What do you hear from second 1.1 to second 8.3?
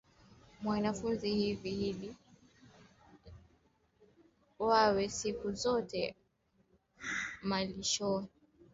hivi ili wawe siku zote na malisho ya kijani